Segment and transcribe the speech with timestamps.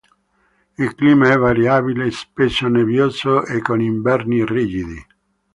[0.79, 4.99] Il clima è variabile, spesso nebbioso e con inverni rigidi.